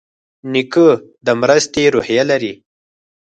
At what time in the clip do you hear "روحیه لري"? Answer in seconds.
1.93-2.53